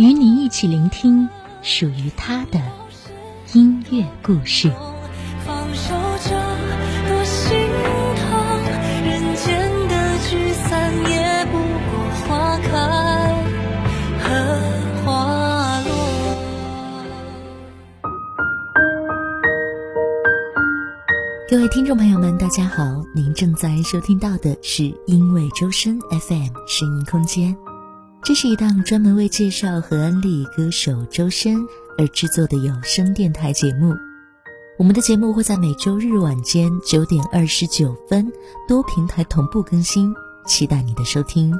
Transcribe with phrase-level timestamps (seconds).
[0.00, 1.28] 与你一起聆听
[1.60, 2.58] 属于他的
[3.52, 4.72] 音乐故事。
[21.50, 23.04] 各位听众朋友们，大家好！
[23.14, 27.54] 您正在收听到的是因为周深 FM 声音空间，
[28.22, 31.56] 这是一档专门为介绍和安利歌手周深
[31.96, 33.94] 而制作的有声电台节目。
[34.78, 38.30] 我们的节目会在每周日晚间九点二十九分
[38.68, 40.14] 多平台同步更新，
[40.46, 41.58] 期待你的收听。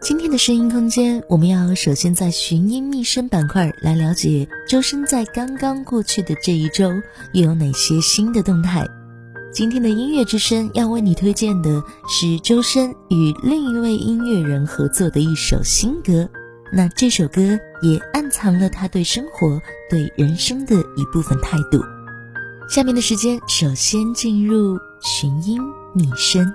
[0.00, 6.90] 今天的声音空间，我们要首先在寻音觅声板块来了解周深在刚刚过去的这一周
[7.34, 8.86] 又有哪些新的动态。
[9.54, 16.28] 今天的音乐之声要为你推荐的是周深与另一位音乐人合作的一首新歌，
[16.72, 17.40] 那这首歌
[17.80, 21.80] 也暗藏了他对生活、对人生的一部分态度。
[22.68, 25.62] 下面的时间，首先进入寻音
[25.94, 26.52] 觅声。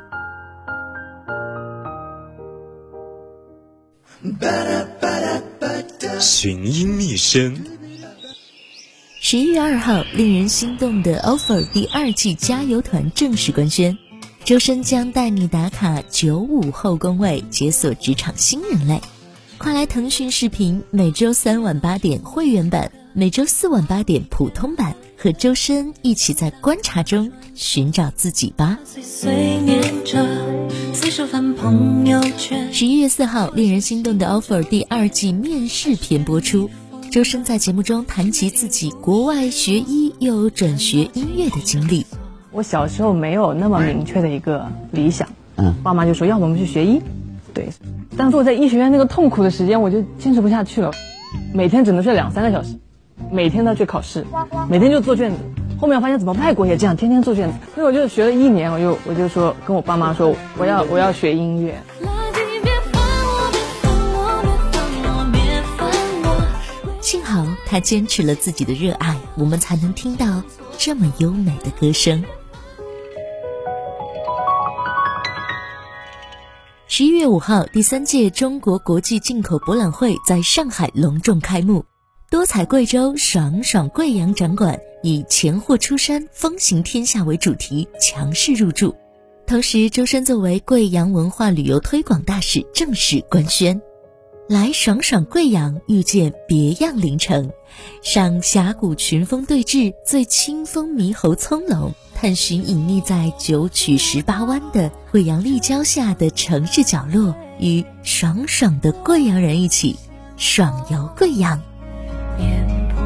[6.20, 7.79] 寻音觅声。
[9.22, 13.98] 十一月二号，令人心动的 offer 第二季加油团正式官宣，
[14.46, 19.02] 周深将带你打卡九五后工位，解锁职场新人类。
[19.58, 28.80] 快来腾讯视频，每周三晚八点会员版，每周四晚八点普通版，和周深一起在观察中寻找自己吧。
[32.72, 36.70] 十一月四号，令人心动的 offer 第二季面试篇播出。
[37.10, 42.06] 周深在节目中谈及自己国外学医又转学音乐的经历。
[42.52, 47.02] 我小时候没有那么明确的一个理想，嗯，爸妈就说要不我们去学医，
[47.52, 47.70] 对。
[48.16, 50.92] 但是我在医学院那个痛苦的时间，我就坚持不下去了，
[51.52, 52.76] 每天只能睡两三个小时，
[53.32, 54.24] 每天都要去考试，
[54.70, 55.38] 每天就做卷子。
[55.80, 61.76] 后面我发现怎么外国也这样，天天做卷子，所以我就学了一年，我就我就说跟我爸妈说我要我要学音乐。
[67.70, 70.42] 他坚持了自己的热爱，我们才能听到
[70.80, 72.24] 这么优美的歌声。
[76.88, 81.86] 十一月五号，第三届中国国际进口博览会在上海隆重开幕。
[82.32, 88.96] 多彩贵州爽爽贵阳展馆以“钱货出山，风行天下”为主题，强势入驻。
[89.46, 93.80] 同时，周深作为贵阳文化旅游推广大使正式官宣：
[94.50, 97.52] 来爽爽贵阳，遇见别样凌城，
[98.02, 109.96] 赏峡谷群峰对峙，醉清风猕猴葱茏，探寻隐匿在九曲十八弯的贵阳立交下的城市角落，与爽爽的贵阳人一起
[110.36, 111.62] 爽游贵阳。
[112.40, 113.06] 面破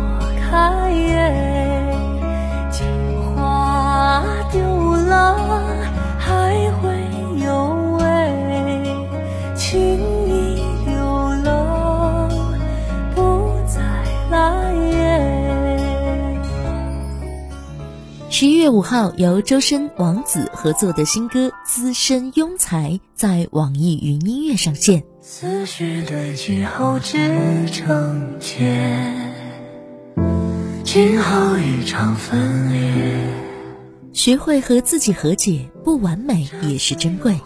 [0.50, 0.94] 开
[18.44, 25.02] 十一月五号，由周深、王子合作的新歌《资深庸才》在网易云音乐上线。
[25.22, 27.18] 思绪堆积后织
[27.72, 29.34] 成茧。
[30.84, 33.18] 今后一场分裂。
[34.12, 37.40] 学会和自己和解，不完美也是珍贵。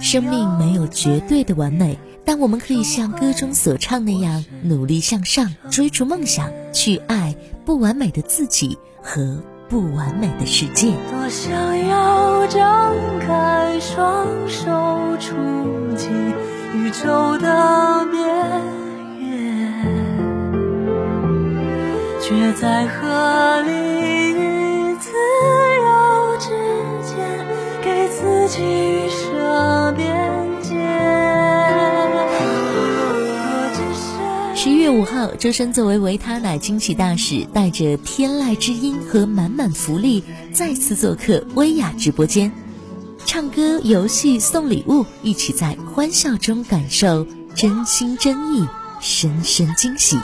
[0.00, 7.36] 生命没有绝对的完美，但我们可以像歌中所唱那样，努力向上，追逐梦想，去爱
[7.66, 10.92] 不完美的自己和不完美的世界。
[11.10, 14.64] 多想要张开双手，
[15.20, 15.36] 触
[15.94, 16.08] 及
[16.74, 18.24] 宇宙的边
[19.20, 19.28] 缘。
[22.20, 23.72] 却在合理
[24.32, 25.10] 与自
[25.76, 26.48] 由之
[27.04, 27.46] 间，
[27.82, 29.08] 给自己
[34.98, 42.50] 五号，周深作为维他奶惊喜大使，带着天籁之音和满满福利，再次做客薇娅直播间，
[43.24, 47.24] 唱歌、游戏、送礼物，一起在欢笑中感受
[47.54, 48.66] 真心真意，
[49.00, 50.18] 深深惊喜。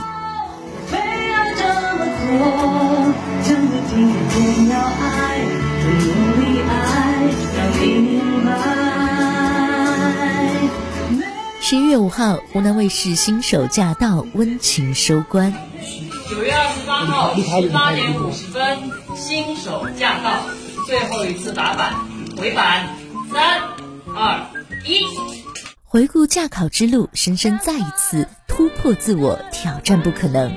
[11.67, 15.51] 十一月五号，湖南卫视《新手驾到》温情收官。
[16.29, 18.77] 九月二十八号十八点五十分，
[19.17, 20.43] 《新手驾到》
[20.85, 21.95] 最后一次打板，
[22.37, 22.89] 回板，
[23.33, 23.63] 三
[24.15, 24.45] 二
[24.85, 24.99] 一。
[25.85, 30.55] 回顾驾考之路，深深再一次突破自我，挑战不可能。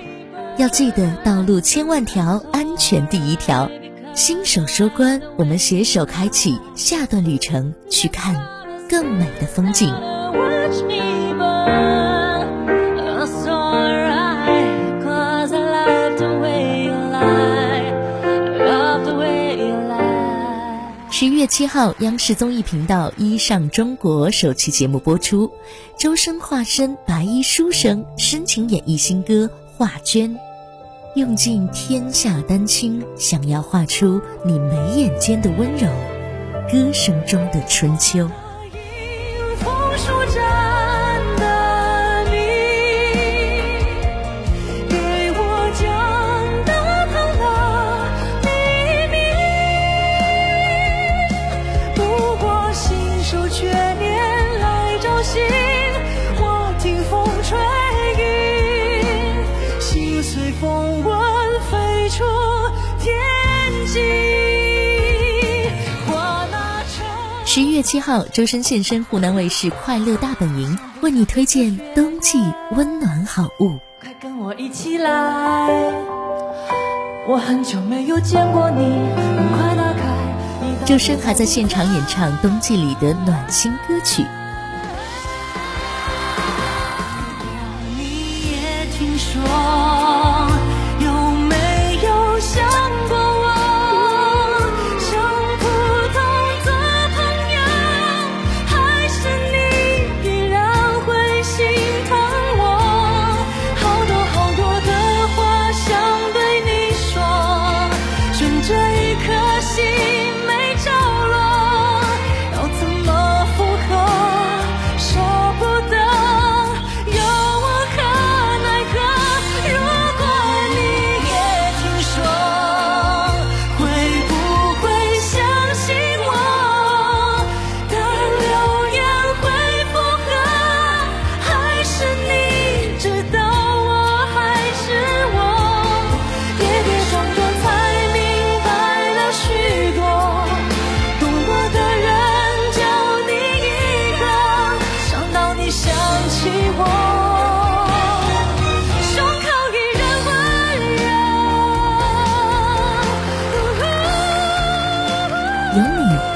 [0.58, 3.70] 要记得，道路千万条，安全第一条。
[4.14, 8.36] 新手收官，我们携手开启下段旅程，去看
[8.90, 9.90] 更美的风景。
[10.70, 10.84] 十
[21.26, 25.50] 一月七号，央视综艺频道《一上中国》首期节目播出，
[25.98, 30.30] 周深化身白衣书生，深情演绎新歌《画娟》，
[31.14, 35.88] 用尽天下丹青，想要画出你眉眼间的温柔，
[36.70, 38.28] 歌声中的春秋。
[67.50, 72.38] 十一月七号，周深现身湖南卫视《快乐大本营》，为你推荐冬季
[72.72, 73.78] 温暖好物。
[73.98, 75.10] 快跟我一起来！
[77.26, 78.84] 我很久没有见过你，
[79.56, 80.84] 快打开。
[80.84, 84.26] 周深还在现场演唱冬季里的暖心歌曲。
[87.96, 89.87] 你也听说。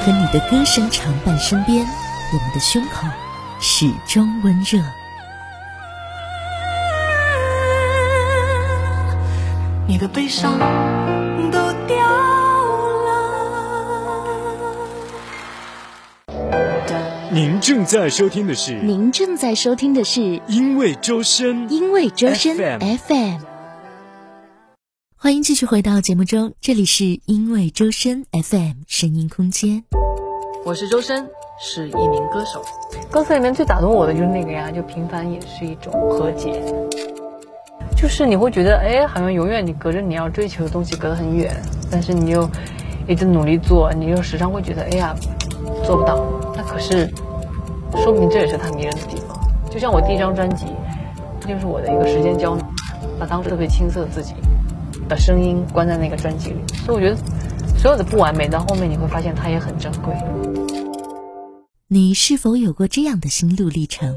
[0.05, 1.79] 和你的歌声常伴身边，
[2.33, 3.07] 我们的胸口
[3.61, 4.77] 始终温热。
[9.87, 10.59] 你的悲伤
[11.49, 12.05] 都掉
[13.05, 13.13] 了。
[17.31, 23.52] 您正在收听的是，您正在收听的是，因为周深，因为周深 FM。
[25.23, 29.81] 欢迎继续回到节目中，这里是因为周深 FM 声音空间。
[30.65, 31.25] 我是周深，
[31.57, 32.61] 是一名歌手。
[33.09, 36.61] 歌词里面最打动我的就是那个呀，就平凡也是一种和解。
[37.95, 41.55] 就是你会觉得，哎，好像永远你隔着你要追求的东西隔得很远，
[41.89, 42.45] 但是你又
[43.07, 45.15] 一直努力做，你又时常会觉得，哎呀，
[45.85, 46.21] 做不到。
[46.53, 47.09] 那可是，
[47.93, 49.39] 说明这也是他迷人的地方。
[49.71, 50.65] 就像我第一张专辑，
[51.39, 52.69] 它就是我的一个时间胶囊，
[53.17, 54.33] 把当时特别青涩的自己。
[55.07, 57.17] 把声音关在那个专辑里，所以我觉得
[57.77, 60.13] 所有的不完美到后面你会发现它也很珍贵。
[61.87, 64.15] 你是否有过这样的心路历程？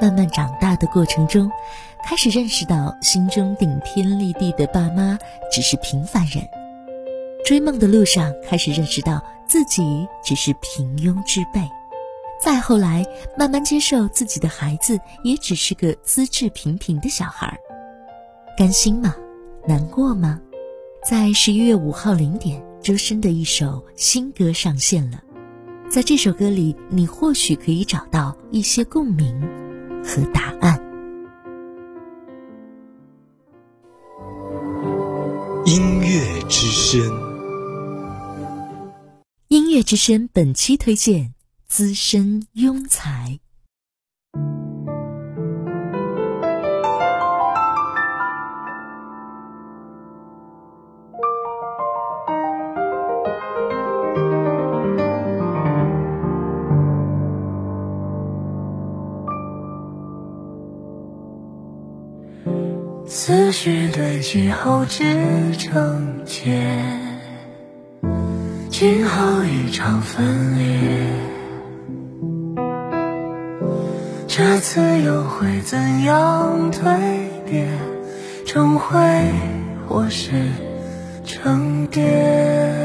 [0.00, 1.48] 慢慢长大的过程中，
[2.04, 5.16] 开始认识到心中顶天立地的爸妈
[5.52, 6.42] 只是平凡人；
[7.44, 11.60] 追梦的路上，开始认识到自己只是平庸之辈；
[12.42, 13.06] 再后来，
[13.38, 17.56] 慢慢接受自己的孩子也只是个资质平平的小孩。
[18.58, 19.14] 甘心吗？
[19.66, 20.40] 难过吗？
[21.08, 25.22] 在十一月五号零点，周深的一首新歌上线了。
[25.90, 29.38] 在这首歌里，你或许可以找到一些共鸣
[30.02, 30.78] 和答案。
[35.66, 37.00] 音乐之声，
[39.48, 41.32] 音乐之声本期推荐
[41.66, 43.40] 资深庸才。
[63.26, 67.18] 思绪堆积后织成茧，
[68.68, 71.06] 今后一场分裂。
[74.28, 76.98] 这次又会怎样蜕
[77.46, 77.66] 变？
[78.46, 78.98] 重回
[79.88, 80.34] 或是
[81.24, 82.83] 沉淀？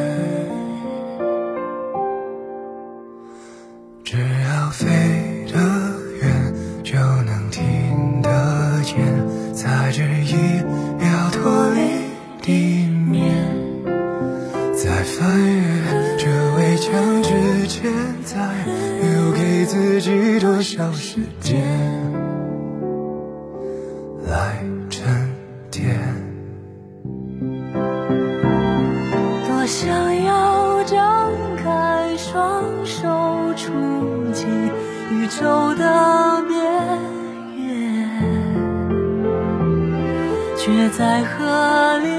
[40.91, 42.18] 在河里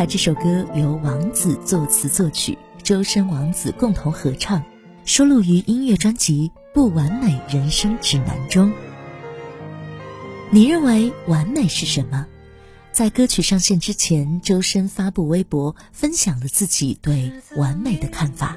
[0.00, 4.62] 才》这首歌由王子作词作曲，周深、王子共同合唱，
[5.04, 8.72] 收录于音乐专辑《不完美人生指南》中。
[10.50, 12.26] 你认为完美是什么？
[12.92, 18.56] 在歌曲上线之前，周深发布微博分享了自己对完美的看法。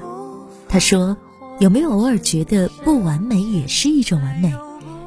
[0.68, 1.16] 他说
[1.60, 4.52] ：“有没有偶尔觉得不完美也是一种完美？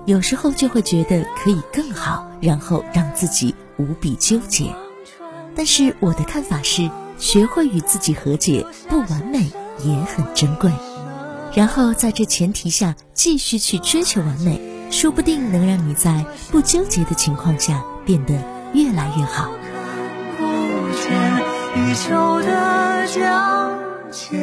[0.06, 4.72] 有时候就会觉得可以更好，然后让自己无比纠结。”
[5.58, 6.88] 但是我的看法是，
[7.18, 9.52] 学会与自己和解，不完美
[9.84, 10.72] 也很珍贵。
[11.56, 14.62] 然后在这前提下继续去追求完美，
[14.92, 18.36] 说不定能让你在不纠结的情况下变得
[18.74, 19.50] 越来越好。
[20.38, 20.44] 不
[21.02, 21.12] 见
[21.76, 23.80] 宇宙的疆
[24.12, 24.38] 界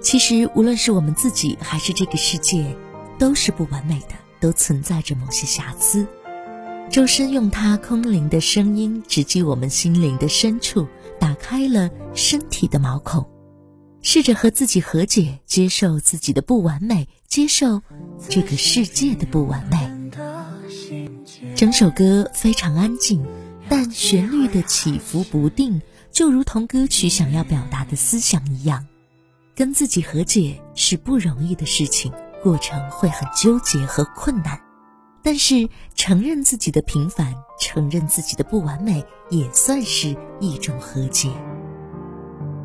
[0.00, 2.76] 其实，无论是我们自己，还是这个世界，
[3.18, 6.06] 都是不完美的，都存在着某些瑕疵。
[6.90, 10.86] 周深用他空灵的声音，直击我们心灵的深处，
[11.18, 13.26] 打开了身体的毛孔。
[14.02, 17.80] 试着和自己和解，接受自己的不完美，接受
[18.28, 19.90] 这个世界的不完美。
[21.56, 23.24] 整首歌非常安静，
[23.68, 25.80] 但旋律的起伏不定，
[26.14, 28.86] 就如同歌曲想要表达的思想一样。
[29.56, 34.58] 跟自己和解是不容易的事情，过程会很纠结和困难。
[35.22, 41.30] 但是承认自己的平凡，承认自己的不完美，也算是一种和解。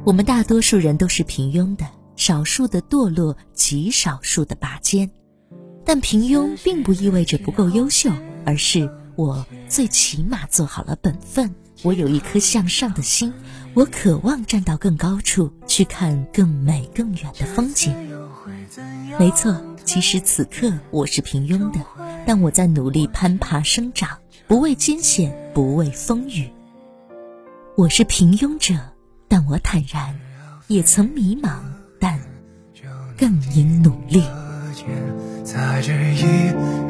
[0.06, 5.10] 我们大多数人都是平庸的，少数的堕落，极少数的拔尖。
[5.84, 8.12] 但平庸并不意味着不够优秀，
[8.46, 11.56] 而是我最起码做好了本分。
[11.82, 13.34] 我有一颗向上的心，
[13.74, 17.96] 我渴望站到更高处去看更美更远的风景。
[19.18, 19.56] 没错，
[19.86, 21.80] 其实此刻我是平庸的，
[22.26, 24.18] 但我在努力攀爬生长，
[24.48, 26.50] 不畏艰险，不畏风雨。
[27.78, 28.78] 我是平庸者，
[29.30, 30.14] 但我坦然；
[30.68, 31.60] 也曾迷茫，
[31.98, 32.20] 但
[33.18, 34.22] 更应努力。
[35.46, 36.24] 在这一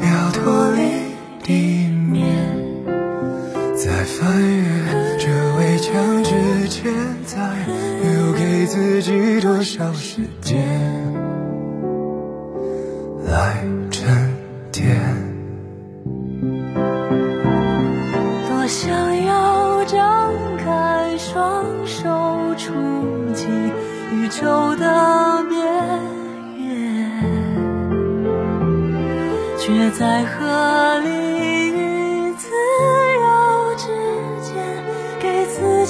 [0.00, 0.80] 秒脱离
[1.42, 1.89] 地
[4.20, 6.92] 面，在翻越这围墙之前，
[7.24, 7.38] 再
[8.02, 10.58] 留给自己多少时间
[13.26, 14.36] 来沉
[14.70, 15.00] 淀？
[18.48, 22.74] 多想要张开双手，触
[23.34, 23.46] 及
[24.12, 25.58] 宇宙的边
[26.58, 27.10] 缘，
[29.58, 31.29] 却在河里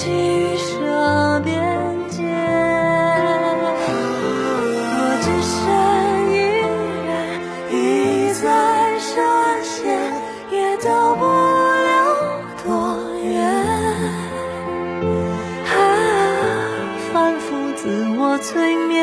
[0.01, 1.53] 给自己预设边
[2.09, 2.23] 界。
[4.73, 5.53] 若只身
[6.33, 6.35] 一
[7.07, 7.09] 人，
[7.71, 7.75] 一
[8.33, 8.45] 再
[8.99, 9.11] 涉
[9.63, 9.79] 险，
[10.51, 11.29] 也到不了
[12.65, 12.67] 多
[13.23, 13.29] 远。
[15.67, 15.69] 啊，
[17.13, 17.83] 反复自
[18.17, 18.97] 我催眠，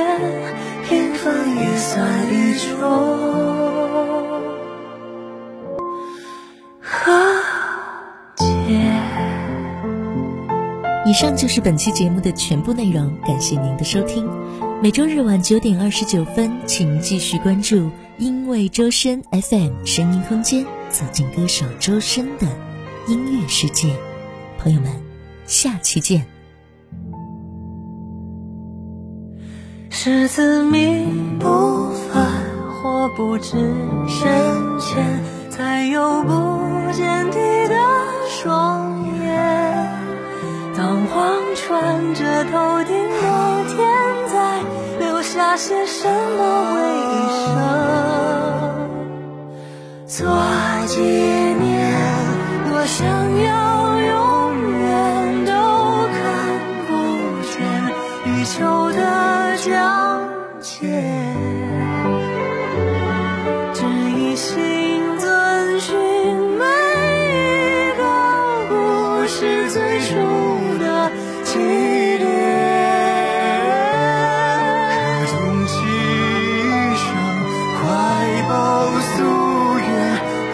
[0.89, 1.25] 平凡
[1.57, 1.93] 也算
[2.33, 2.75] 一种
[11.07, 14.29] 以上就是本期节目的全部内容，感谢您的收听。
[14.81, 22.45] 每周日晚九点二十九分，请继续关注因为周深 FM 声音空间，走进歌手周深的
[23.07, 23.95] 音乐世界。
[24.59, 24.91] 朋友们，
[25.45, 26.25] 下期见。
[29.89, 32.27] 是自命不凡，
[32.83, 33.55] 或不知
[34.09, 34.27] 深
[34.77, 37.37] 浅，才有不见底
[37.69, 37.75] 的
[38.27, 38.86] 双。
[41.79, 43.77] 看着头顶的天，
[44.33, 44.35] 在
[44.97, 46.79] 留下些什么为
[47.13, 47.15] 一
[47.45, 47.45] 生
[50.07, 50.17] 做
[50.87, 51.36] 记？
[71.57, 72.25] 一点
[75.19, 75.35] 可终
[75.67, 76.65] 其一
[76.95, 77.05] 生
[77.75, 77.81] 怀
[78.49, 78.51] 抱
[78.99, 79.17] 夙
[79.79, 79.89] 愿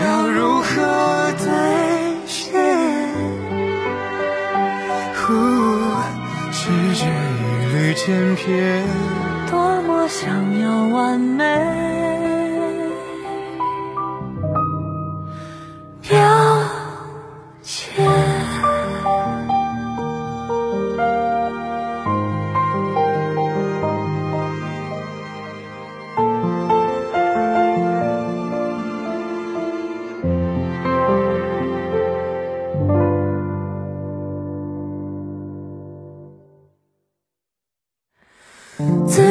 [0.01, 0.71] 要如何
[1.37, 1.45] 兑
[2.25, 2.33] 现？
[5.15, 5.23] 呼
[6.51, 6.61] 世
[6.95, 7.41] 界一
[7.73, 8.83] 律千篇
[9.49, 11.82] 多么想要完美。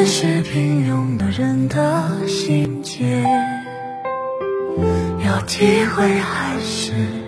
[0.05, 3.23] 是平庸的人的心结，
[5.25, 7.22] 要体会还是？